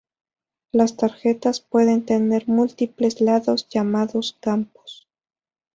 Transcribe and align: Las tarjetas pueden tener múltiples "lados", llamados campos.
Las 0.71 0.97
tarjetas 0.97 1.61
pueden 1.61 2.03
tener 2.07 2.47
múltiples 2.47 3.21
"lados", 3.21 3.67
llamados 3.69 4.35
campos. 4.41 5.07